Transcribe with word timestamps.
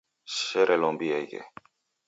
Serelombieghe 0.35 1.41